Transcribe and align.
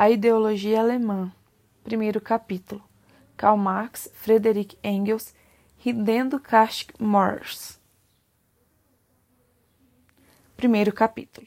A 0.00 0.08
ideologia 0.08 0.80
alemã. 0.80 1.30
Primeiro 1.84 2.22
capítulo. 2.22 2.82
Karl 3.36 3.58
Marx, 3.58 4.08
Friedrich 4.14 4.78
Engels, 4.82 5.34
Ridendo 5.76 6.40
Kashk 6.40 6.94
Mors. 6.98 7.78
Primeiro 10.56 10.90
capítulo. 10.90 11.46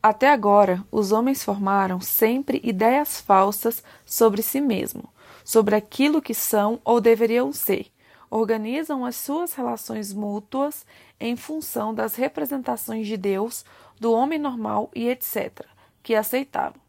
Até 0.00 0.30
agora, 0.30 0.86
os 0.92 1.10
homens 1.10 1.42
formaram 1.42 2.00
sempre 2.00 2.60
ideias 2.62 3.20
falsas 3.20 3.82
sobre 4.06 4.42
si 4.42 4.60
mesmo, 4.60 5.12
sobre 5.44 5.74
aquilo 5.74 6.22
que 6.22 6.34
são 6.34 6.80
ou 6.84 7.00
deveriam 7.00 7.52
ser 7.52 7.90
organizam 8.34 9.04
as 9.04 9.16
suas 9.16 9.52
relações 9.52 10.14
mútuas 10.14 10.86
em 11.20 11.36
função 11.36 11.92
das 11.92 12.14
representações 12.14 13.06
de 13.06 13.18
Deus, 13.18 13.62
do 14.00 14.10
homem 14.10 14.38
normal 14.38 14.90
e 14.94 15.06
etc., 15.06 15.66
que 16.02 16.14
aceitavam. 16.14 16.80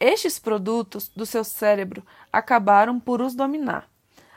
Estes 0.00 0.38
produtos 0.38 1.06
do 1.10 1.26
seu 1.26 1.44
cérebro 1.44 2.02
acabaram 2.32 2.98
por 2.98 3.20
os 3.20 3.34
dominar. 3.34 3.90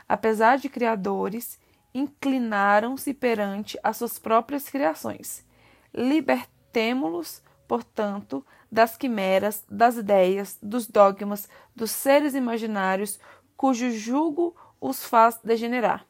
Apesar 0.07 0.57
de 0.57 0.67
criadores, 0.67 1.57
inclinaram-se 1.93 3.13
perante 3.13 3.79
as 3.81 3.95
suas 3.95 4.19
próprias 4.19 4.69
criações. 4.69 5.45
Libertemo-los, 5.93 7.41
portanto, 7.69 8.45
das 8.69 8.97
quimeras, 8.97 9.63
das 9.69 9.95
ideias, 9.95 10.57
dos 10.61 10.87
dogmas, 10.87 11.47
dos 11.73 11.91
seres 11.91 12.35
imaginários 12.35 13.17
cujo 13.55 13.89
jugo 13.91 14.53
os 14.81 15.05
faz 15.05 15.39
degenerar. 15.41 16.05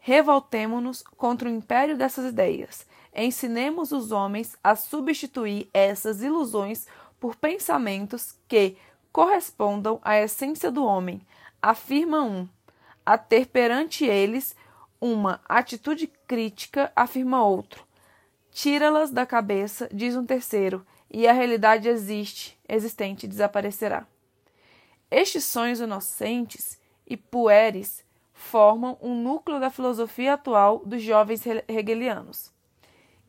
Revoltemo-nos 0.00 1.02
contra 1.02 1.48
o 1.48 1.52
império 1.52 1.96
dessas 1.96 2.32
ideias. 2.32 2.86
Ensinemos 3.14 3.92
os 3.92 4.12
homens 4.12 4.56
a 4.62 4.76
substituir 4.76 5.68
essas 5.72 6.22
ilusões 6.22 6.86
por 7.18 7.36
pensamentos 7.36 8.38
que 8.46 8.76
correspondam 9.12 9.98
à 10.02 10.18
essência 10.18 10.70
do 10.70 10.84
homem, 10.84 11.20
afirma 11.60 12.22
um. 12.22 12.48
A 13.04 13.16
ter 13.16 13.46
perante 13.46 14.04
eles 14.04 14.54
uma 15.00 15.40
atitude 15.48 16.06
crítica, 16.26 16.92
afirma 16.94 17.44
outro. 17.44 17.84
Tira-las 18.50 19.10
da 19.10 19.24
cabeça, 19.24 19.88
diz 19.92 20.14
um 20.14 20.26
terceiro, 20.26 20.86
e 21.10 21.26
a 21.26 21.32
realidade 21.32 21.88
existe, 21.88 22.58
existente 22.68 23.26
desaparecerá. 23.26 24.06
Estes 25.10 25.44
sonhos 25.44 25.80
inocentes 25.80 26.78
e 27.06 27.16
pueris 27.16 28.04
formam 28.38 28.96
um 29.02 29.20
núcleo 29.20 29.58
da 29.58 29.68
filosofia 29.68 30.34
atual 30.34 30.78
dos 30.86 31.02
jovens 31.02 31.42
hegelianos. 31.66 32.52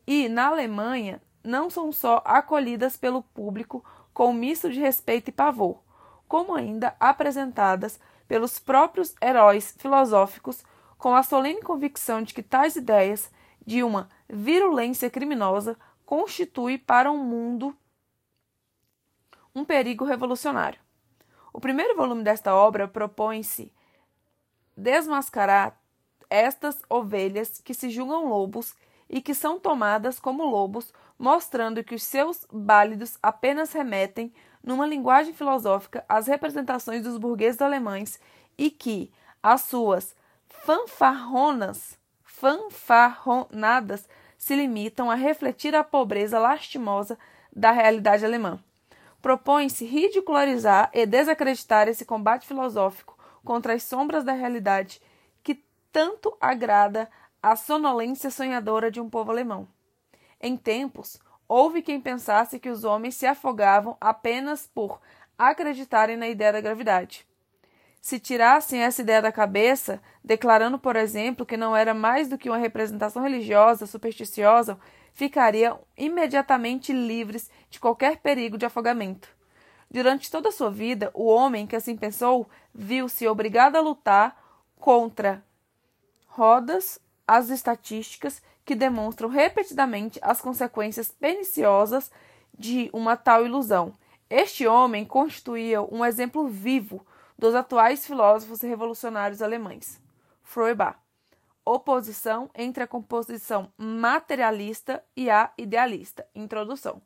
E, 0.06 0.28
na 0.28 0.46
Alemanha, 0.46 1.20
não 1.42 1.68
são 1.68 1.90
só 1.90 2.22
acolhidas 2.24 2.96
pelo 2.96 3.22
público 3.22 3.84
com 4.14 4.32
misto 4.32 4.70
de 4.70 4.78
respeito 4.78 5.28
e 5.28 5.32
pavor, 5.32 5.82
como 6.28 6.54
ainda 6.54 6.94
apresentadas 7.00 7.98
pelos 8.28 8.58
próprios 8.60 9.14
heróis 9.20 9.74
filosóficos 9.78 10.62
com 10.96 11.14
a 11.14 11.22
solene 11.22 11.60
convicção 11.60 12.22
de 12.22 12.32
que 12.32 12.42
tais 12.42 12.76
ideias, 12.76 13.32
de 13.66 13.82
uma 13.82 14.08
virulência 14.28 15.10
criminosa, 15.10 15.76
constituem 16.06 16.78
para 16.78 17.10
o 17.10 17.14
um 17.14 17.24
mundo 17.24 17.76
um 19.52 19.64
perigo 19.64 20.04
revolucionário. 20.04 20.78
O 21.52 21.60
primeiro 21.60 21.96
volume 21.96 22.22
desta 22.22 22.54
obra 22.54 22.86
propõe-se 22.86 23.72
desmascarar 24.80 25.78
estas 26.28 26.82
ovelhas 26.88 27.60
que 27.60 27.74
se 27.74 27.90
julgam 27.90 28.26
lobos 28.26 28.74
e 29.08 29.20
que 29.20 29.34
são 29.34 29.58
tomadas 29.58 30.18
como 30.18 30.44
lobos, 30.44 30.92
mostrando 31.18 31.84
que 31.84 31.94
os 31.94 32.02
seus 32.02 32.46
bálidos 32.50 33.18
apenas 33.22 33.72
remetem, 33.72 34.32
numa 34.62 34.86
linguagem 34.86 35.34
filosófica, 35.34 36.04
às 36.08 36.26
representações 36.26 37.02
dos 37.02 37.18
burgueses 37.18 37.60
alemães 37.60 38.20
e 38.56 38.70
que 38.70 39.10
as 39.42 39.62
suas 39.62 40.14
fanfarronas, 40.46 41.98
fanfarronadas, 42.22 44.08
se 44.38 44.54
limitam 44.54 45.10
a 45.10 45.14
refletir 45.14 45.74
a 45.74 45.84
pobreza 45.84 46.38
lastimosa 46.38 47.18
da 47.54 47.70
realidade 47.70 48.24
alemã. 48.24 48.58
Propõe-se 49.20 49.84
ridicularizar 49.84 50.90
e 50.94 51.04
desacreditar 51.04 51.88
esse 51.88 52.04
combate 52.06 52.46
filosófico 52.46 53.19
contra 53.44 53.74
as 53.74 53.82
sombras 53.82 54.24
da 54.24 54.32
realidade 54.32 55.00
que 55.42 55.64
tanto 55.92 56.36
agrada 56.40 57.10
à 57.42 57.56
sonolência 57.56 58.30
sonhadora 58.30 58.90
de 58.90 59.00
um 59.00 59.08
povo 59.08 59.30
alemão. 59.30 59.68
Em 60.40 60.56
tempos, 60.56 61.18
houve 61.48 61.82
quem 61.82 62.00
pensasse 62.00 62.58
que 62.58 62.68
os 62.68 62.84
homens 62.84 63.16
se 63.16 63.26
afogavam 63.26 63.96
apenas 64.00 64.66
por 64.66 65.00
acreditarem 65.36 66.16
na 66.16 66.28
ideia 66.28 66.52
da 66.52 66.60
gravidade. 66.60 67.26
Se 68.00 68.18
tirassem 68.18 68.82
essa 68.82 69.02
ideia 69.02 69.20
da 69.20 69.30
cabeça, 69.30 70.00
declarando, 70.24 70.78
por 70.78 70.96
exemplo, 70.96 71.44
que 71.44 71.56
não 71.56 71.76
era 71.76 71.92
mais 71.92 72.28
do 72.28 72.38
que 72.38 72.48
uma 72.48 72.56
representação 72.56 73.22
religiosa, 73.22 73.86
supersticiosa, 73.86 74.78
ficariam 75.12 75.80
imediatamente 75.98 76.92
livres 76.92 77.50
de 77.68 77.78
qualquer 77.78 78.18
perigo 78.18 78.56
de 78.56 78.64
afogamento. 78.64 79.28
Durante 79.90 80.30
toda 80.30 80.50
a 80.50 80.52
sua 80.52 80.70
vida, 80.70 81.10
o 81.12 81.26
homem 81.26 81.66
que 81.66 81.74
assim 81.74 81.96
pensou 81.96 82.48
viu-se 82.72 83.26
obrigado 83.26 83.74
a 83.74 83.80
lutar 83.80 84.40
contra 84.78 85.44
rodas 86.26 87.00
as 87.26 87.50
estatísticas 87.50 88.40
que 88.64 88.76
demonstram 88.76 89.28
repetidamente 89.28 90.20
as 90.22 90.40
consequências 90.40 91.10
perniciosas 91.10 92.10
de 92.56 92.88
uma 92.92 93.16
tal 93.16 93.44
ilusão. 93.44 93.94
Este 94.28 94.64
homem 94.64 95.04
constituía 95.04 95.82
um 95.82 96.04
exemplo 96.04 96.46
vivo 96.46 97.04
dos 97.36 97.54
atuais 97.54 98.06
filósofos 98.06 98.60
revolucionários 98.60 99.42
alemães. 99.42 100.00
Feuerbach. 100.44 100.98
Oposição 101.64 102.48
entre 102.54 102.82
a 102.84 102.86
composição 102.86 103.72
materialista 103.76 105.02
e 105.16 105.28
a 105.28 105.50
idealista. 105.58 106.26
Introdução. 106.34 107.02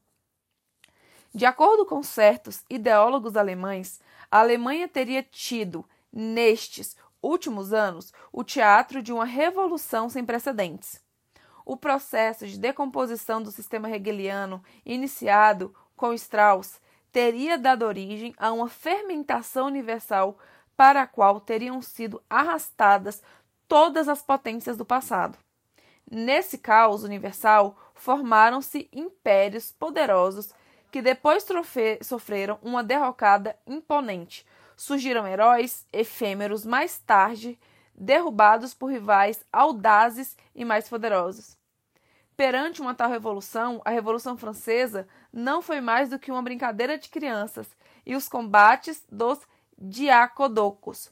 De 1.34 1.44
acordo 1.44 1.84
com 1.84 2.00
certos 2.00 2.64
ideólogos 2.70 3.36
alemães, 3.36 4.00
a 4.30 4.38
Alemanha 4.38 4.86
teria 4.86 5.20
tido, 5.20 5.84
nestes 6.12 6.96
últimos 7.20 7.72
anos, 7.72 8.12
o 8.32 8.44
teatro 8.44 9.02
de 9.02 9.12
uma 9.12 9.24
revolução 9.24 10.08
sem 10.08 10.24
precedentes. 10.24 11.02
O 11.66 11.76
processo 11.76 12.46
de 12.46 12.56
decomposição 12.56 13.42
do 13.42 13.50
sistema 13.50 13.90
hegeliano, 13.90 14.62
iniciado 14.86 15.74
com 15.96 16.12
Strauss, 16.12 16.80
teria 17.10 17.58
dado 17.58 17.84
origem 17.84 18.32
a 18.38 18.52
uma 18.52 18.68
fermentação 18.68 19.66
universal 19.66 20.38
para 20.76 21.02
a 21.02 21.06
qual 21.06 21.40
teriam 21.40 21.82
sido 21.82 22.22
arrastadas 22.30 23.20
todas 23.66 24.08
as 24.08 24.22
potências 24.22 24.76
do 24.76 24.84
passado. 24.84 25.36
Nesse 26.08 26.58
caos 26.58 27.02
universal, 27.02 27.76
formaram-se 27.92 28.88
impérios 28.92 29.72
poderosos 29.72 30.52
que 30.94 31.02
depois 31.02 31.44
sofreram 32.02 32.56
uma 32.62 32.80
derrocada 32.80 33.58
imponente. 33.66 34.46
Surgiram 34.76 35.26
heróis 35.26 35.88
efêmeros 35.92 36.64
mais 36.64 37.00
tarde, 37.00 37.58
derrubados 37.92 38.72
por 38.74 38.92
rivais 38.92 39.44
audazes 39.52 40.36
e 40.54 40.64
mais 40.64 40.88
poderosos. 40.88 41.58
Perante 42.36 42.80
uma 42.80 42.94
tal 42.94 43.10
revolução, 43.10 43.82
a 43.84 43.90
Revolução 43.90 44.36
Francesa 44.36 45.08
não 45.32 45.60
foi 45.60 45.80
mais 45.80 46.10
do 46.10 46.16
que 46.16 46.30
uma 46.30 46.40
brincadeira 46.40 46.96
de 46.96 47.08
crianças 47.08 47.66
e 48.06 48.14
os 48.14 48.28
combates 48.28 49.02
dos 49.10 49.40
diacodocos. 49.76 51.10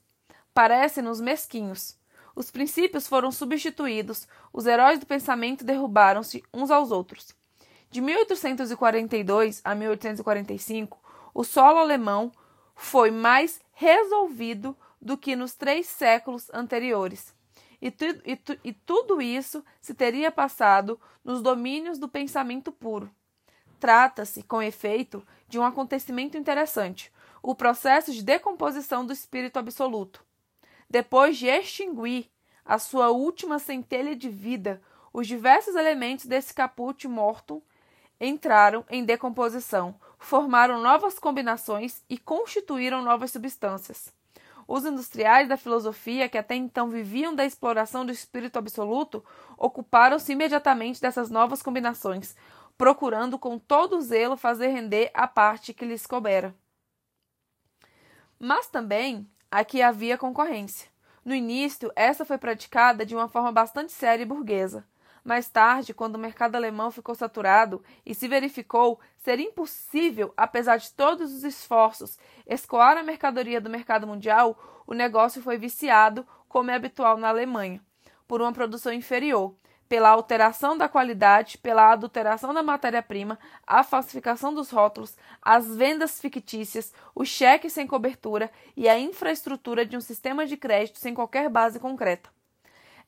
Parecem-nos 0.54 1.20
mesquinhos. 1.20 1.98
Os 2.36 2.52
princípios 2.52 3.08
foram 3.08 3.32
substituídos, 3.32 4.28
os 4.52 4.64
heróis 4.64 5.00
do 5.00 5.06
pensamento 5.06 5.64
derrubaram-se 5.64 6.44
uns 6.54 6.70
aos 6.70 6.92
outros. 6.92 7.34
De 7.92 8.00
1842 8.00 9.60
a 9.62 9.74
1845, 9.74 10.98
o 11.34 11.44
solo 11.44 11.78
alemão 11.78 12.32
foi 12.74 13.10
mais 13.10 13.60
resolvido 13.74 14.74
do 14.98 15.18
que 15.18 15.36
nos 15.36 15.52
três 15.52 15.88
séculos 15.88 16.48
anteriores. 16.54 17.34
E, 17.82 17.90
tu, 17.90 18.06
e, 18.24 18.34
tu, 18.34 18.58
e 18.64 18.72
tudo 18.72 19.20
isso 19.20 19.62
se 19.78 19.92
teria 19.92 20.32
passado 20.32 20.98
nos 21.22 21.42
domínios 21.42 21.98
do 21.98 22.08
pensamento 22.08 22.72
puro. 22.72 23.10
Trata-se, 23.78 24.42
com 24.42 24.62
efeito, 24.62 25.22
de 25.46 25.58
um 25.58 25.64
acontecimento 25.64 26.38
interessante, 26.38 27.12
o 27.42 27.54
processo 27.54 28.10
de 28.10 28.22
decomposição 28.22 29.04
do 29.04 29.12
espírito 29.12 29.58
absoluto. 29.58 30.24
Depois 30.88 31.36
de 31.36 31.46
extinguir 31.46 32.30
a 32.64 32.78
sua 32.78 33.10
última 33.10 33.58
centelha 33.58 34.16
de 34.16 34.30
vida, 34.30 34.80
os 35.12 35.26
diversos 35.26 35.74
elementos 35.74 36.24
desse 36.24 36.54
caput 36.54 37.06
mortum 37.06 37.60
entraram 38.22 38.84
em 38.88 39.04
decomposição, 39.04 39.96
formaram 40.16 40.80
novas 40.80 41.18
combinações 41.18 42.04
e 42.08 42.16
constituíram 42.16 43.02
novas 43.02 43.32
substâncias. 43.32 44.14
Os 44.68 44.86
industriais 44.86 45.48
da 45.48 45.56
filosofia, 45.56 46.28
que 46.28 46.38
até 46.38 46.54
então 46.54 46.88
viviam 46.88 47.34
da 47.34 47.44
exploração 47.44 48.06
do 48.06 48.12
espírito 48.12 48.60
absoluto, 48.60 49.24
ocuparam-se 49.58 50.32
imediatamente 50.32 51.00
dessas 51.00 51.30
novas 51.30 51.60
combinações, 51.60 52.36
procurando 52.78 53.36
com 53.38 53.58
todo 53.58 54.00
zelo 54.00 54.36
fazer 54.36 54.68
render 54.68 55.10
a 55.12 55.26
parte 55.26 55.74
que 55.74 55.84
lhes 55.84 56.06
coubera. 56.06 56.54
Mas 58.38 58.68
também 58.68 59.28
aqui 59.50 59.82
havia 59.82 60.16
concorrência. 60.16 60.88
No 61.24 61.34
início, 61.34 61.92
essa 61.96 62.24
foi 62.24 62.38
praticada 62.38 63.04
de 63.04 63.14
uma 63.14 63.28
forma 63.28 63.50
bastante 63.50 63.90
séria 63.92 64.22
e 64.22 64.26
burguesa. 64.26 64.84
Mais 65.24 65.48
tarde, 65.48 65.94
quando 65.94 66.16
o 66.16 66.18
mercado 66.18 66.56
alemão 66.56 66.90
ficou 66.90 67.14
saturado 67.14 67.82
e 68.04 68.14
se 68.14 68.26
verificou 68.26 68.98
ser 69.18 69.38
impossível, 69.38 70.32
apesar 70.36 70.78
de 70.78 70.92
todos 70.92 71.32
os 71.32 71.44
esforços, 71.44 72.18
escoar 72.46 72.96
a 72.96 73.04
mercadoria 73.04 73.60
do 73.60 73.70
mercado 73.70 74.06
mundial, 74.06 74.58
o 74.86 74.94
negócio 74.94 75.40
foi 75.40 75.56
viciado, 75.56 76.26
como 76.48 76.70
é 76.70 76.74
habitual 76.74 77.16
na 77.16 77.28
Alemanha, 77.28 77.80
por 78.26 78.42
uma 78.42 78.52
produção 78.52 78.92
inferior, 78.92 79.54
pela 79.88 80.08
alteração 80.08 80.76
da 80.76 80.88
qualidade, 80.88 81.58
pela 81.58 81.92
adulteração 81.92 82.52
da 82.52 82.62
matéria-prima, 82.62 83.38
a 83.66 83.84
falsificação 83.84 84.52
dos 84.52 84.70
rótulos, 84.70 85.16
as 85.40 85.76
vendas 85.76 86.18
fictícias, 86.18 86.92
o 87.14 87.24
cheque 87.24 87.70
sem 87.70 87.86
cobertura 87.86 88.50
e 88.76 88.88
a 88.88 88.98
infraestrutura 88.98 89.86
de 89.86 89.96
um 89.96 90.00
sistema 90.00 90.46
de 90.46 90.56
crédito 90.56 90.98
sem 90.98 91.14
qualquer 91.14 91.48
base 91.48 91.78
concreta. 91.78 92.30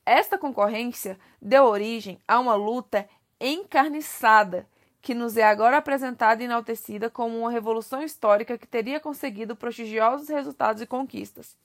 Esta 0.05 0.37
concorrência 0.37 1.17
deu 1.41 1.63
origem 1.65 2.19
a 2.27 2.39
uma 2.39 2.53
luta 2.53 3.07
encarniçada 3.39 4.67
que 5.01 5.13
nos 5.13 5.37
é 5.37 5.43
agora 5.43 5.77
apresentada 5.77 6.41
e 6.41 6.45
enaltecida 6.45 7.09
como 7.09 7.37
uma 7.37 7.51
revolução 7.51 8.01
histórica 8.01 8.57
que 8.57 8.67
teria 8.67 8.99
conseguido 8.99 9.55
prodigiosos 9.55 10.29
resultados 10.29 10.81
e 10.81 10.87
conquistas. 10.87 11.55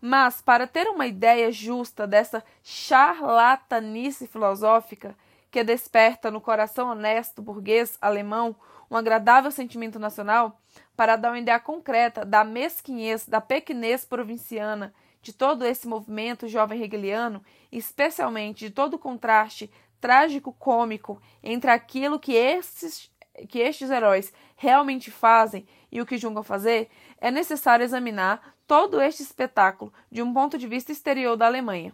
Mas, 0.00 0.40
para 0.40 0.66
ter 0.66 0.88
uma 0.88 1.06
ideia 1.06 1.50
justa 1.52 2.06
dessa 2.06 2.42
charlatanice 2.62 4.26
filosófica 4.26 5.16
que 5.50 5.64
desperta 5.64 6.30
no 6.30 6.40
coração 6.40 6.90
honesto 6.90 7.42
burguês 7.42 7.98
alemão 8.00 8.54
um 8.90 8.96
agradável 8.96 9.50
sentimento 9.50 9.98
nacional, 9.98 10.60
para 10.96 11.16
dar 11.16 11.30
uma 11.30 11.38
ideia 11.38 11.60
concreta 11.60 12.24
da 12.24 12.44
mesquinhez, 12.44 13.26
da 13.26 13.40
pequenez 13.40 14.04
provinciana 14.04 14.92
de 15.22 15.32
todo 15.32 15.64
esse 15.64 15.86
movimento 15.86 16.48
jovem 16.48 16.82
hegeliano, 16.82 17.42
especialmente 17.70 18.66
de 18.66 18.70
todo 18.70 18.94
o 18.94 18.98
contraste 18.98 19.70
trágico-cômico 20.00 21.20
entre 21.42 21.70
aquilo 21.70 22.18
que 22.18 22.32
estes, 22.32 23.10
que 23.48 23.58
estes 23.58 23.90
heróis 23.90 24.32
realmente 24.56 25.10
fazem 25.10 25.66
e 25.92 26.00
o 26.00 26.06
que 26.06 26.18
julgam 26.18 26.42
fazer, 26.42 26.88
é 27.20 27.30
necessário 27.30 27.84
examinar 27.84 28.54
todo 28.66 29.00
este 29.00 29.22
espetáculo 29.22 29.92
de 30.10 30.22
um 30.22 30.32
ponto 30.32 30.56
de 30.56 30.66
vista 30.66 30.92
exterior 30.92 31.36
da 31.36 31.46
Alemanha. 31.46 31.92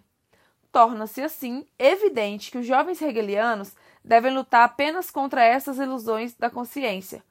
Torna-se 0.70 1.22
assim 1.22 1.66
evidente 1.78 2.50
que 2.50 2.58
os 2.58 2.66
jovens 2.66 3.00
hegelianos 3.00 3.74
devem 4.04 4.32
lutar 4.32 4.64
apenas 4.64 5.10
contra 5.10 5.42
essas 5.42 5.78
ilusões 5.78 6.34
da 6.34 6.50
consciência. 6.50 7.24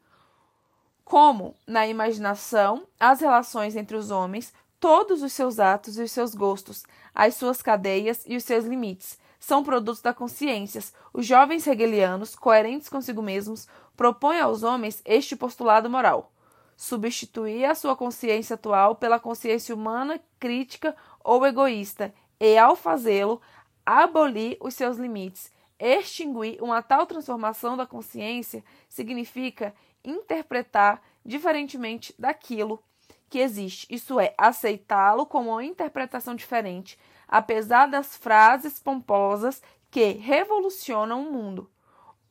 Como, 1.03 1.56
na 1.68 1.86
imaginação, 1.86 2.88
as 3.00 3.21
relações 3.21 3.75
entre 3.75 3.95
os 3.95 4.09
homens 4.09 4.51
Todos 4.80 5.24
os 5.24 5.33
seus 5.33 5.60
atos 5.60 5.98
e 5.98 6.04
os 6.04 6.12
seus 6.12 6.36
gostos, 6.36 6.83
as 7.13 7.36
suas 7.36 7.62
cadeias 7.62 8.24
e 8.25 8.36
os 8.36 8.44
seus 8.44 8.66
limites, 8.66 9.18
são 9.39 9.63
produtos 9.63 10.01
da 10.01 10.13
consciência. 10.13 10.81
Os 11.13 11.25
jovens 11.25 11.66
hegelianos, 11.66 12.36
coerentes 12.36 12.89
consigo 12.89 13.22
mesmos, 13.22 13.68
propõem 13.95 14.39
aos 14.39 14.63
homens 14.63 15.01
este 15.06 15.36
postulado 15.36 15.89
moral: 15.89 16.31
substituir 16.75 17.66
a 17.66 17.75
sua 17.75 17.95
consciência 17.95 18.56
atual 18.56 18.95
pela 18.95 19.19
consciência 19.19 19.74
humana, 19.74 20.19
crítica 20.39 20.95
ou 21.24 21.45
egoísta, 21.45 22.13
e, 22.39 22.57
ao 22.57 22.75
fazê-lo, 22.75 23.42
abolir 23.86 24.57
os 24.60 24.74
seus 24.74 24.98
limites. 24.98 25.54
Extinguir 25.77 26.62
uma 26.62 26.81
tal 26.81 27.06
transformação 27.06 27.75
da 27.75 27.86
consciência 27.86 28.63
significa 28.88 29.75
interpretar 30.04 31.01
diferentemente 31.25 32.16
daquilo 32.18 32.81
que 33.35 33.39
existe, 33.41 33.85
isso 33.93 34.17
é, 34.17 34.33
aceitá-lo 34.37 35.25
como 35.25 35.49
uma 35.49 35.65
interpretação 35.65 36.35
diferente, 36.35 36.97
apesar 37.27 37.85
das 37.85 38.15
frases 38.15 38.79
pomposas 38.79 39.61
que 39.91 40.11
revolucionam 40.11 41.21
o 41.21 41.33
mundo. 41.33 41.69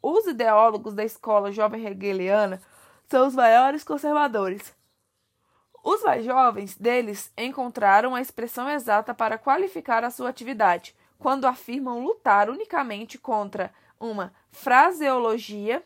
Os 0.00 0.26
ideólogos 0.26 0.94
da 0.94 1.04
escola 1.04 1.52
jovem 1.52 1.84
hegeliana 1.84 2.58
são 3.06 3.26
os 3.26 3.34
maiores 3.34 3.84
conservadores. 3.84 4.74
Os 5.84 6.02
mais 6.04 6.24
jovens 6.24 6.74
deles 6.74 7.30
encontraram 7.36 8.14
a 8.14 8.22
expressão 8.22 8.66
exata 8.66 9.12
para 9.12 9.36
qualificar 9.36 10.04
a 10.04 10.10
sua 10.10 10.30
atividade, 10.30 10.96
quando 11.18 11.44
afirmam 11.44 12.02
lutar 12.02 12.48
unicamente 12.48 13.18
contra 13.18 13.70
uma 14.00 14.32
fraseologia. 14.50 15.82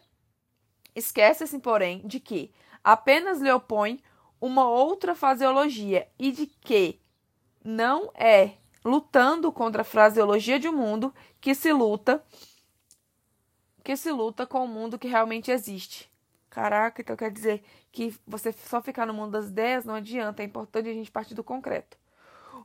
Esquece-se, 0.95 1.59
porém, 1.59 2.07
de 2.07 2.21
que 2.21 2.53
apenas 2.85 3.41
lhe 3.41 3.51
opõe 3.51 4.01
uma 4.41 4.69
outra 4.69 5.15
fraseologia 5.15 6.09
e 6.19 6.31
de 6.31 6.47
que 6.47 7.01
não 7.65 8.11
é 8.15 8.53
lutando 8.85 9.51
contra 9.53 9.83
a 9.83 9.85
fraseologia 9.85 10.59
de 10.59 10.69
um 10.69 10.77
mundo 10.77 11.15
que 11.41 11.55
se 11.55 11.73
luta 11.73 12.25
que 13.83 13.97
se 13.97 14.13
luta 14.13 14.47
com 14.47 14.63
o 14.63 14.69
mundo 14.69 14.99
que 14.99 15.09
realmente 15.09 15.51
existe. 15.51 16.11
Caraca, 16.51 17.01
então 17.01 17.17
quer 17.17 17.31
dizer 17.31 17.65
que 17.91 18.15
você 18.27 18.53
só 18.53 18.83
ficar 18.83 19.07
no 19.07 19.15
mundo 19.15 19.33
das 19.33 19.47
ideias 19.47 19.85
não 19.85 19.95
adianta, 19.95 20.43
é 20.43 20.45
importante 20.45 20.91
a 20.91 20.93
gente 20.93 21.11
partir 21.11 21.35
do 21.35 21.43
concreto. 21.43 21.97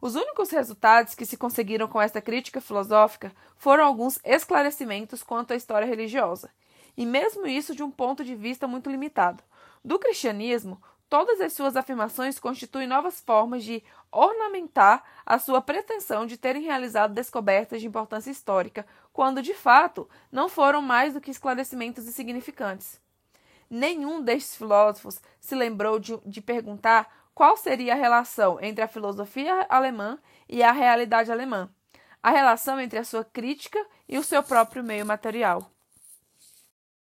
Os 0.01 0.15
únicos 0.15 0.49
resultados 0.49 1.15
que 1.15 1.25
se 1.25 1.37
conseguiram 1.37 1.87
com 1.87 2.01
esta 2.01 2.21
crítica 2.21 2.59
filosófica 2.59 3.31
foram 3.55 3.85
alguns 3.85 4.19
esclarecimentos 4.25 5.23
quanto 5.23 5.53
à 5.53 5.55
história 5.55 5.87
religiosa, 5.87 6.49
e 6.97 7.05
mesmo 7.05 7.47
isso 7.47 7.73
de 7.73 7.83
um 7.83 7.89
ponto 7.89 8.21
de 8.23 8.35
vista 8.35 8.67
muito 8.67 8.89
limitado. 8.89 9.41
Do 9.81 9.97
cristianismo, 9.97 10.81
Todas 11.09 11.39
as 11.41 11.53
suas 11.53 11.75
afirmações 11.75 12.39
constituem 12.39 12.87
novas 12.87 13.21
formas 13.21 13.63
de 13.63 13.83
ornamentar 14.11 15.03
a 15.25 15.37
sua 15.37 15.61
pretensão 15.61 16.25
de 16.25 16.37
terem 16.37 16.63
realizado 16.63 17.13
descobertas 17.13 17.81
de 17.81 17.87
importância 17.87 18.31
histórica, 18.31 18.85
quando 19.11 19.41
de 19.41 19.53
fato 19.53 20.09
não 20.31 20.49
foram 20.49 20.81
mais 20.81 21.13
do 21.13 21.21
que 21.21 21.31
esclarecimentos 21.31 22.07
insignificantes. 22.07 22.99
Nenhum 23.69 24.21
destes 24.21 24.55
filósofos 24.55 25.21
se 25.39 25.55
lembrou 25.55 25.99
de, 25.99 26.17
de 26.25 26.41
perguntar 26.41 27.09
qual 27.33 27.57
seria 27.57 27.93
a 27.93 27.97
relação 27.97 28.59
entre 28.61 28.83
a 28.83 28.87
filosofia 28.87 29.65
alemã 29.69 30.19
e 30.47 30.61
a 30.61 30.71
realidade 30.71 31.31
alemã, 31.31 31.69
a 32.21 32.29
relação 32.29 32.79
entre 32.79 32.99
a 32.99 33.03
sua 33.03 33.23
crítica 33.23 33.83
e 34.07 34.17
o 34.17 34.23
seu 34.23 34.43
próprio 34.43 34.83
meio 34.83 35.05
material. 35.05 35.71